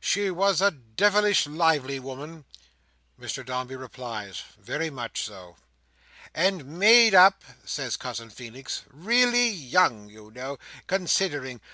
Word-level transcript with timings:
She 0.00 0.30
was 0.30 0.62
a 0.62 0.70
devilish 0.70 1.46
lively 1.46 2.00
woman." 2.00 2.46
Mr 3.20 3.44
Dombey 3.44 3.76
replies, 3.76 4.42
"Very 4.58 4.88
much 4.88 5.22
so." 5.22 5.56
"And 6.34 6.64
made 6.78 7.14
up," 7.14 7.44
says 7.66 7.98
Cousin 7.98 8.30
Feenix, 8.30 8.84
"really 8.88 9.50
young, 9.50 10.08
you 10.08 10.30
know, 10.30 10.58
considering. 10.86 11.60